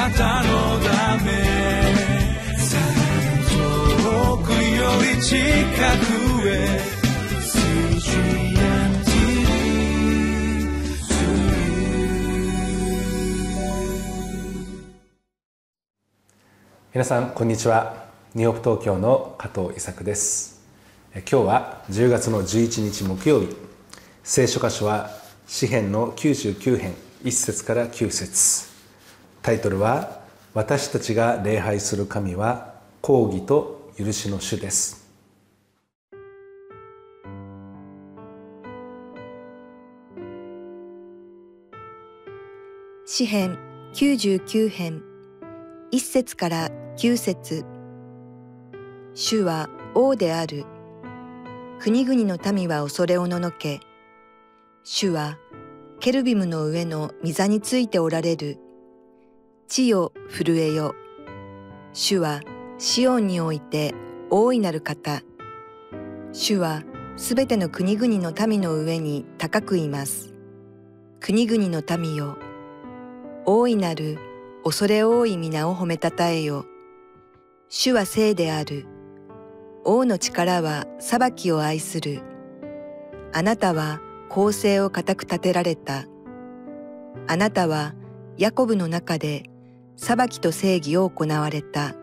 [0.00, 1.30] なたのため
[3.50, 6.80] 遠くより近くへ
[16.94, 18.06] 皆さんこんにちは。
[18.34, 20.62] ニューヨーク東京の加藤伊作です。
[21.12, 23.54] 今日は10月の11日木曜日。
[24.24, 25.10] 聖書箇所は
[25.46, 28.69] 詩編の99編1節から9節。
[29.42, 30.20] タイトルは
[30.54, 35.06] 私たちが礼拝する神は抗議と許しの主です
[43.06, 43.58] 詩編
[43.94, 45.02] 99編
[45.92, 47.64] 1節から9節
[49.14, 50.64] 主は王である。
[51.80, 53.80] 国々の民は恐れおののけ。
[54.84, 55.36] 主は
[55.98, 58.58] ケルビムの上の御座についておられる。
[59.70, 60.96] 地よ震えよ。
[61.92, 62.40] 主は
[62.78, 63.94] シオンにおいて
[64.28, 65.22] 大いなる方。
[66.32, 66.82] 主は
[67.16, 70.34] すべての国々の民の上に高くいます。
[71.20, 72.36] 国々の民よ。
[73.46, 74.18] 大いなる
[74.64, 76.66] 恐れ多い皆を褒めたたえよ。
[77.68, 78.86] 主は聖である。
[79.84, 82.22] 王の力は裁きを愛する。
[83.32, 86.06] あなたは公正を固く立てられた。
[87.28, 87.94] あなたは
[88.36, 89.49] ヤコブの中で
[90.02, 91.94] 裁きと正義を行われた。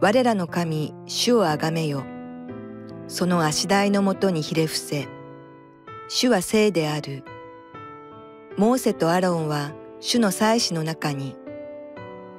[0.00, 2.02] 我らの神、主をあがめよ。
[3.06, 5.06] その足台のもとにひれ伏せ。
[6.08, 7.22] 主は聖である。
[8.56, 11.36] モーセとアロンは主の祭司の中に、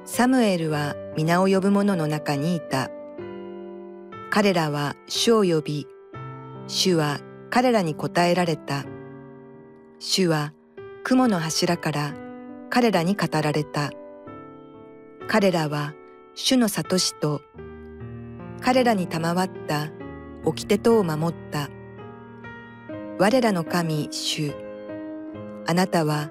[0.04, 2.90] サムエルは皆を呼ぶ者の中にいた。
[4.28, 5.86] 彼らは主を呼び、
[6.66, 8.84] 主は彼らに答えられた。
[9.98, 10.52] 主は
[11.02, 12.14] 雲の柱から
[12.68, 13.90] 彼らに語られた。
[15.26, 15.94] 彼らは
[16.34, 17.40] 主の里しと、
[18.60, 19.88] 彼らに賜った
[20.44, 21.70] 掟とを守った。
[23.18, 24.52] 我らの神主、
[25.66, 26.30] あなたは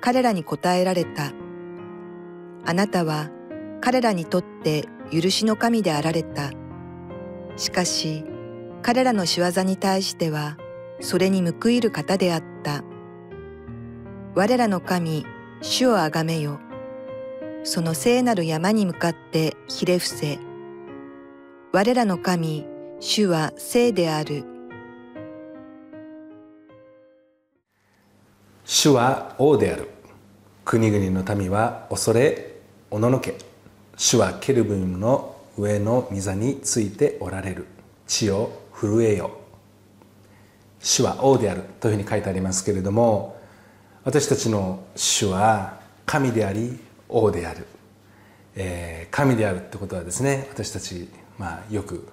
[0.00, 1.32] 彼らに答えられた。
[2.64, 3.28] あなたは
[3.80, 6.50] 彼らにとって許しの神であられた。
[7.56, 8.24] しかし
[8.82, 10.56] 彼らの仕業に対しては
[11.00, 12.84] それに報いる方であった。
[14.34, 15.26] 我らの神、
[15.60, 16.60] 主をあがめよ。
[17.62, 20.38] その聖なる山に向かってひれ伏せ。
[21.72, 22.66] 我らの神、
[23.00, 24.44] 主は聖である。
[28.64, 29.90] 主は王である。
[30.64, 32.56] 国々の民は恐れ
[32.90, 33.36] おののけ。
[33.96, 37.66] 主はケルブムの上の御座についておられる。
[38.06, 39.32] 地を震えよ。
[40.80, 41.64] 主は王である。
[41.78, 43.38] というふうに書いてありますけれども
[44.04, 47.66] 私たちの主は神であり王である、
[48.56, 52.08] えー、神であるってことはですね私たち、まあ、よく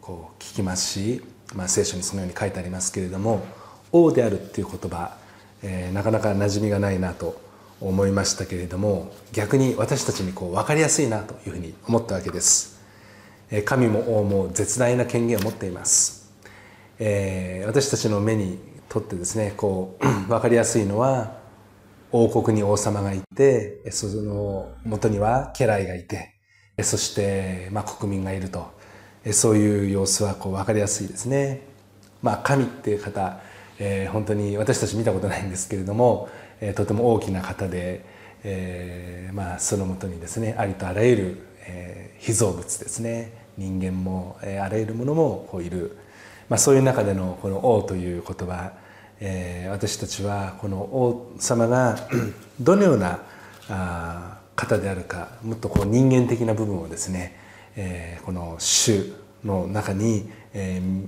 [0.00, 1.22] こう聞きますし、
[1.54, 3.44] まあ、聖書にそのように書いてありますけれども
[3.92, 5.22] 王であるっていう言葉
[5.62, 7.40] えー、なかなか馴染みがないなと
[7.80, 12.80] 思いましたけれども逆に私たちにこう分かりやすいなというふうに思ったわけです、
[13.50, 16.32] え、神も王も絶大な権限を持っています、
[16.98, 21.40] えー、私たちの目にとってですねこう 分かりやすいのは
[22.12, 26.34] 王国に王様がいてその元には家来がいて
[26.82, 28.80] そして、まあ、国民がいると。
[29.30, 31.60] そういう様子はこう分かりやすいですね。
[32.22, 33.40] まあ神っていう方
[33.84, 36.28] えー、本当に私たち見たことないんですけれども、
[36.60, 38.04] えー、とても大きな方で、
[38.44, 43.42] えーまあ、そのもとにですねありとあらゆる、えー、被造物ですね。
[43.58, 45.98] 人間も、え、あらゆるものもこういる、
[46.48, 48.72] まあ、そういう中でのこの「王」という言葉、
[49.24, 51.96] えー、私たちはこの王様が
[52.60, 53.20] どのような
[53.70, 57.38] あ方であるかもっとこう人間的な部分をですね、
[57.76, 59.12] えー、この「主」
[59.44, 61.06] の中に、えー、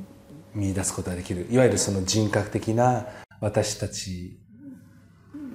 [0.54, 1.48] 見出すことができる。
[1.50, 3.06] いわゆるその人格的な
[3.41, 4.38] 私たち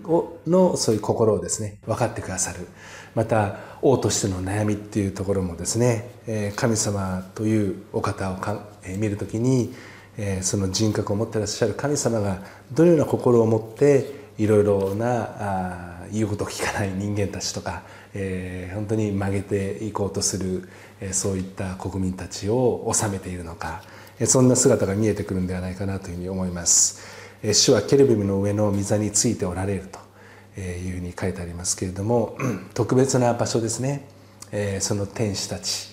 [0.04, 2.68] をのそういう心をですね分かってくださる。
[3.16, 8.66] また王としての悩みっていうところもですねえ神様というお方をか
[8.98, 9.74] 見るときに
[10.42, 17.84] その人格を持ってらっしゃる神様がどのような心を持っていろいろなあ言うことを聞かない人間たちとか、
[18.14, 20.68] えー、本当に曲げていこうとする、
[21.02, 23.84] えー、そういった国民たちを治めているのか
[24.20, 27.00] えそんな姿が見えてくるんではないかなというふうに思います。
[27.42, 29.88] え主はケルビムの上の御座についておられる
[30.56, 32.38] というふうに書いてありますけれども
[32.74, 34.06] 特別な場所ですね。
[34.52, 35.90] えその天使たち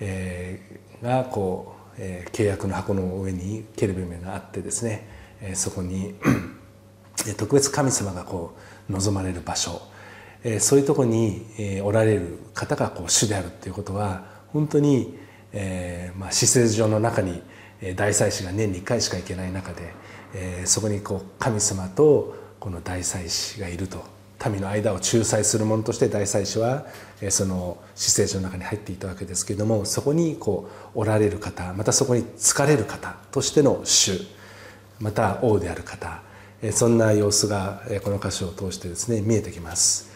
[0.00, 5.06] えーがこうえ契約の箱の上にケルビムがあってですね
[5.40, 6.14] えそこに
[7.36, 8.54] 特別神様がこ
[8.88, 9.82] う望まれる場所
[10.44, 15.16] えそういうとこに、えおられる方がこう主であるっていうことは本当に、
[15.52, 17.42] えまあ、施設上の中に
[17.94, 19.92] 大祭司が年に1回しか行けない中で、
[20.34, 24.04] え、そこにこう神様とこの大祭司がいると。
[24.50, 26.86] 民の間を仲裁する者として大祭司は
[27.30, 34.20] その施設の中に入っていたわけですけれどもそこにこうおられる方またそこに疲れる方としての主
[35.00, 36.22] また王である方
[36.72, 40.12] そんな様子がこの箇所を通してですね見えてきます。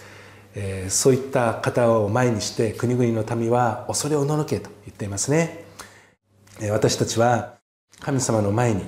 [0.89, 5.65] そういった方を前にして国々の民は恐れおののけと言っていますね。
[6.71, 7.57] 私たちは
[8.01, 8.85] 神様の前に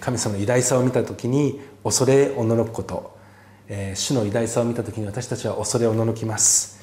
[0.00, 3.16] 神様の偉大さを見た時に恐れおののくこと
[3.94, 6.80] 主の偉大さを見た時に私たちは恐れおののきます。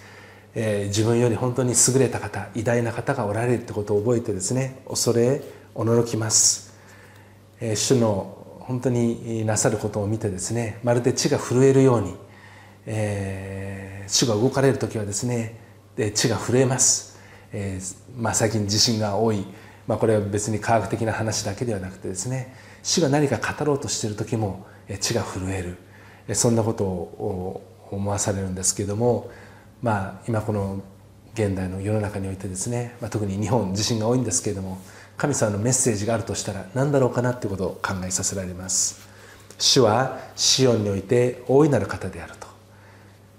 [0.54, 5.42] 自分より本当に優れた方偉大な方がおられるってことを覚えてですね恐れ
[5.76, 6.74] おののきます。
[7.76, 12.16] 主の本当になさることを見てですねまるで地が震えるように、
[12.86, 15.60] えー、主が動かれる時はですね
[15.96, 17.20] で地が震えます、
[17.54, 19.46] えーまあ、最近地震が多い。
[19.88, 24.66] まあ、これは別に科学的な話だけではなくてですね主が何か語ろうとしている時も
[25.00, 25.78] 血が震える。
[26.34, 27.62] そんなことを
[27.92, 29.30] 思わされるんですけども
[29.82, 30.82] まあ今この
[31.34, 34.80] 現代の世の中においてですね、まあ、特に日本地震が多いんですけれども
[35.18, 39.08] 神様のメッセージがあるとしたら何だろうかなということを考えさせられます。
[39.60, 42.48] 主はシオンにおいて大いなる方であると。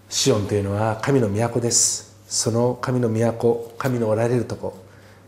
[0.08, 2.14] シオンというのは神の都です。
[2.28, 4.78] その神の都神のおられるとこ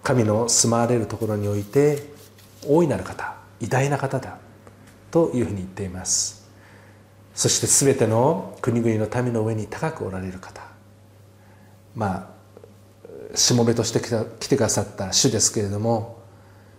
[0.04, 2.10] 神の住まわれるところにおいて
[2.68, 4.38] 大いなる方偉大な方だ
[5.10, 6.43] というふうに言っています。
[7.34, 10.62] そして全ての国々の民の上に高くおられる方
[11.94, 12.30] ま
[13.32, 16.22] あしもべとして来てくださった主ですけれども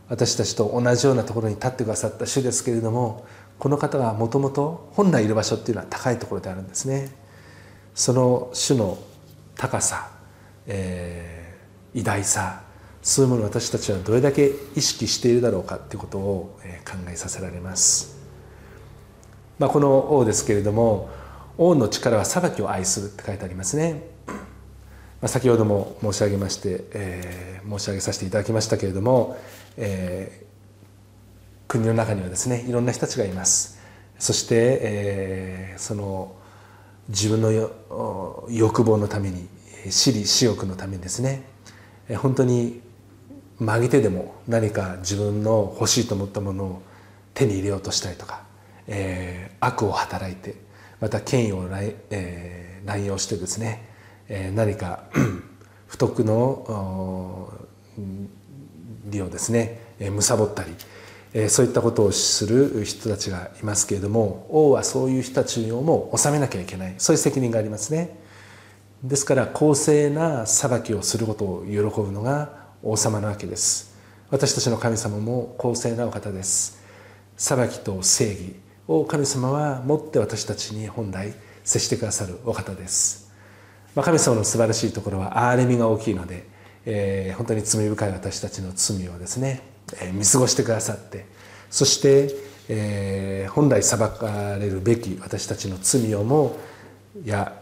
[0.07, 3.25] 私たちと同じようなところに立ってくださった主ですけれども
[3.59, 7.11] この方がもともと本来いる場所っていうのは高いところであるんですね
[7.93, 8.97] その主の
[9.55, 10.11] 高さ、
[10.67, 12.61] えー、偉大さ
[13.01, 18.24] そういうものを私たちはどれだけ意識しているだろうかということを考えさせられます。
[19.59, 21.09] まあ、この王ですけれども
[21.57, 24.03] 王の力は裁きを愛するって書いてありますね。
[24.27, 24.33] ま
[25.23, 29.37] あ、先ほども申し上げまして、えー、申し上げさせていただきましたけれども、
[29.77, 33.79] えー、国の中にはですねいろんな人たちがいます。
[34.19, 36.35] そして、えー、その
[37.09, 37.51] 自分の
[38.49, 39.47] 欲望のために
[39.89, 41.43] 私利私欲のためにですね
[42.17, 42.81] 本当に
[43.59, 46.81] 曲げてでも何か自分の欲しいと思ったものを
[47.33, 48.44] 手に入れようとしたりとか、
[48.87, 50.55] えー、悪を働いて
[50.99, 53.89] また権威を乱,、えー、乱用してですね、
[54.27, 55.03] えー、何か
[55.87, 57.49] 不徳の
[59.05, 59.79] 利をですね
[60.11, 60.73] むさぼったり、
[61.33, 66.95] えー、そういったことをする人たちがいますけれども王はそういう人たちをも治めなきゃいけない。
[66.97, 68.17] そういう責任がありますね。
[69.03, 73.95] ですから公正な裁きをすることを喜ぶのが王様なわけです。
[74.31, 76.83] 私たちの神様も公正なお方です。
[77.37, 78.55] 裁きと正義
[78.87, 81.33] を神様は持って私たちに本来
[81.63, 83.31] 接してくださるお方です、
[83.95, 86.45] まあ、神様の素晴らしいところは憐れみが大きいので、
[86.85, 89.61] えー、本当に罪深い私たちの罪をですね、
[90.01, 91.25] えー、見過ごしてくださって
[91.71, 92.35] そして、
[92.69, 96.57] えー、本来裁かれるべき私たちの罪をも
[97.23, 97.53] いや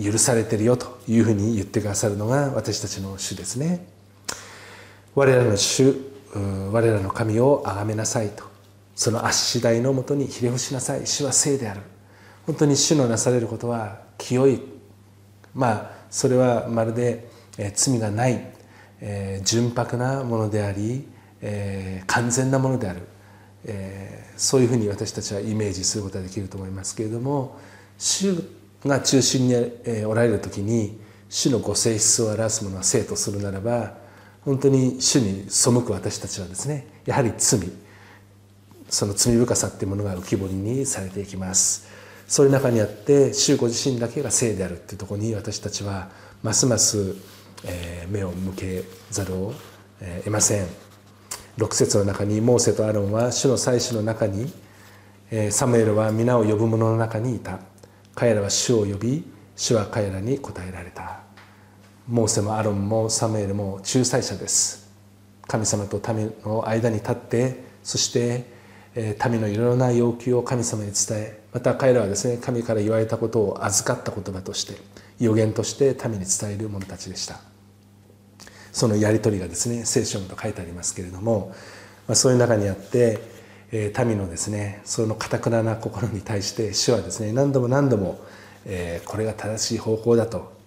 [0.00, 3.86] 許されてるよというふうに言ってくださるのが私たちの主ですね。
[5.14, 5.94] 我らの主
[6.34, 8.49] 我らの神を崇めなさいと
[9.00, 11.06] その足次第のもとにひれ伏しなさい。
[11.06, 11.80] 主は聖である。
[12.44, 14.60] 本当に主のなされることは清い。
[15.54, 17.26] まあそれはまるで、
[17.56, 18.52] え罪がない、
[19.00, 21.08] えー、純白なものであり、
[21.40, 23.00] えー、完全なものである、
[23.64, 27.58] えー、そういうふうに私たちはイメージすることができると思いますけれども
[27.96, 28.34] 主
[28.84, 33.94] が中心におられる時に主のご性質を表すものは生とするならば
[34.44, 37.60] 本当に主に背く私たちはですねやはり罪。
[38.90, 41.88] その罪深さっていうものが浮き彫りにされていきます。
[42.28, 46.10] そういう中にあって主ご自身だけが聖であるっていうところに私たちは
[46.42, 47.16] ますます、
[48.08, 49.54] 目を向けざるを
[50.24, 50.66] 得ません。
[51.58, 54.52] 6節の中にモーセとアロンは主の祭司の中に
[55.50, 57.58] サムエルは皆を呼ぶ者の中にいた。
[58.14, 59.24] 彼らは主を呼び
[59.56, 61.20] 主は彼らに答えられた。
[62.08, 64.90] モーセもアロンもサムエルも仲裁者です。
[65.46, 68.59] 神様と民の間に立ってそして
[68.94, 74.74] 民のいろいろな要求を神様に伝えまた彼らはですね神から言われたことを預かった言葉として
[75.18, 77.40] 予言として民に伝える者たちでした。
[78.72, 81.52] そのやり取りがですね聖書にと書いてありますけれども、
[82.06, 83.18] まあ、そういう中にあって
[83.72, 88.20] 民のですねそのかたくなな心に対して主はですね何度も何度も
[88.64, 90.58] えーこれが正しい方法だと。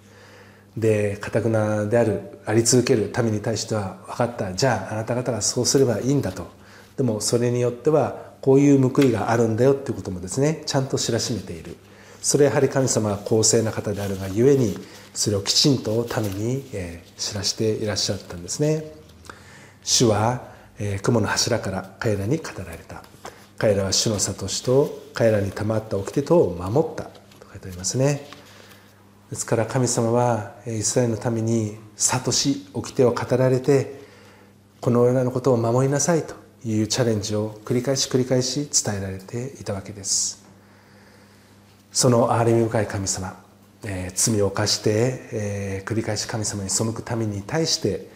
[0.76, 4.54] でかたくなであるあり続ける民に対しては分かった。
[4.54, 6.63] じゃああなた方がそうすればいいんだと。
[6.98, 11.78] でもそれによってはこういう報いがあるんだよっていうこともですねちゃんと知らしめている。
[12.22, 14.78] それやはり神様は公正な方であるがゆえに
[15.14, 16.64] それをきちんと民に、
[17.18, 18.84] 知らしていらっしゃったんですね。
[19.84, 20.42] 主は、
[21.04, 23.04] 雲の柱から彼らに語られた。
[23.58, 27.04] 彼らは主の諭しと彼らに賜った掟とを守った。
[27.04, 27.12] と
[27.52, 28.28] 書いてありますね。
[29.30, 34.02] ですから神様はイスラエルの民に諭し掟を語られて
[34.82, 36.43] このようなことを守りなさいと。
[36.66, 40.44] いうチャレンジを繰り返し繰り返し伝えられていたわけです。
[41.92, 43.44] その憐れみ深い神様、
[43.84, 48.08] えー罪を犯して、えー繰り返し神様に背く民に対して、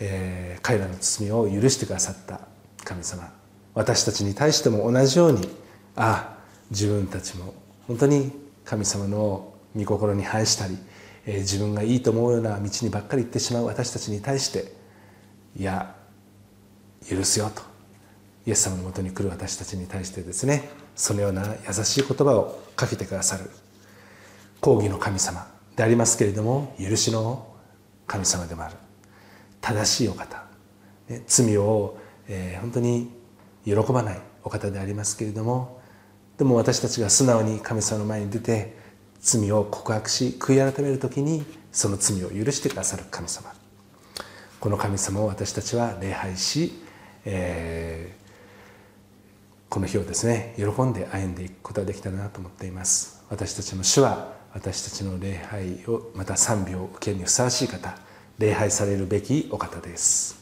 [0.00, 2.40] えー彼らの罪を許してくださった
[2.84, 3.32] 神様。
[3.74, 5.48] 私たちに対しても同じように
[5.96, 6.38] ああ
[6.70, 7.54] 自分たちも
[7.86, 8.32] 本当に
[8.64, 10.76] 神様の御心に反したり、
[11.26, 14.72] えー自分がいいと思うような道にばっかり行ってしまう私たちに対して
[15.56, 15.94] いや
[17.08, 17.67] 許すよと。
[18.48, 23.50] イエス様のもとに来る私たちに対してですねそのような優しい言葉をかけてくださる
[24.62, 27.46] 公義の神様でありますけれども許しの
[28.06, 28.76] 神様でもある
[29.60, 30.44] 正しいお方、
[31.10, 33.10] ね罪を、えー本当に
[33.66, 35.82] 喜ばないお方でありますけれども
[36.38, 38.78] でも私たちが素直に神様の前に出て
[39.20, 43.52] 罪を告白し悔い改める時にその罪を許してくださる神様。
[44.58, 46.72] この神様を私たちは礼拝し、
[47.26, 48.14] え
[49.68, 53.22] この日をですね喜んで歩んでいくことができたらなと思っています。
[53.28, 57.98] 私たちの主は私たちの礼拝をまた賛美を受けるにふさわしい方
[58.38, 60.37] 礼拝されるべきお方です。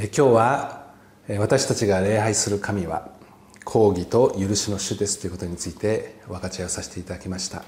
[0.00, 0.86] 今日は
[1.38, 3.10] 私たちが礼拝する神は
[3.66, 7.62] 公義と許しの主ですということについて分かち合わさせていただきました。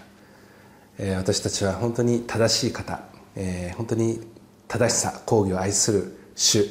[1.18, 3.02] 私たちは本当に正しい方。
[3.76, 4.26] 本当に
[4.66, 6.64] 正しさ公義を愛する主。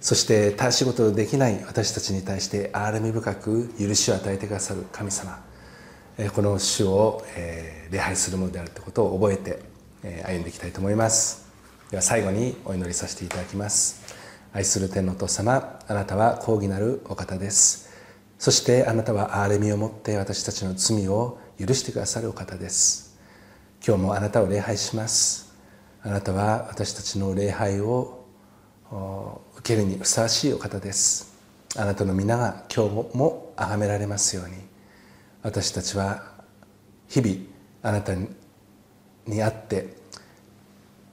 [0.00, 5.40] そして正しいことのできない私たちに対して憐れみ深く許しを与えてくださる神様。
[6.34, 7.22] この主を
[7.92, 9.62] 礼拝するものであるということを覚えて
[10.24, 11.46] 歩んでいきたいと思います。
[11.92, 14.15] では最後にお祈りさせていただきます。
[14.56, 17.90] 愛する天のお父様あなたは公義なるお方です。
[18.38, 23.18] そしてあなたは憐れみを持って私たちの罪を許してくださるお方です。
[23.86, 25.54] 今日もあなたを礼拝します。
[26.00, 28.24] あなたは私たちの礼拝を
[29.58, 31.36] 受けるにふさわしいお方です。
[31.76, 34.54] あなたの皆が今日も崇められますように。
[35.42, 36.32] 私たちは
[37.08, 37.36] 日々
[37.82, 38.26] あなたに
[39.26, 39.98] 会って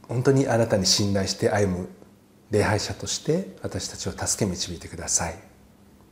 [0.08, 1.90] 本当にあなたに信頼して歩む
[2.52, 5.36] 礼拝者として私たちを助け導いてください。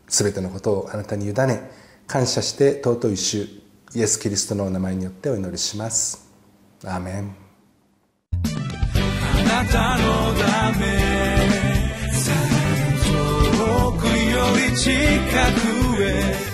[0.07, 1.71] すべてのことをあなたに委ね
[2.07, 3.47] 感謝して尊い主
[3.93, 6.29] イエス・キリストのお名前によってお祈りします。
[6.83, 7.35] アーメン。
[8.33, 10.85] あなたのため
[13.05, 14.11] 遠くよ
[14.71, 14.89] り近
[15.95, 16.51] くへ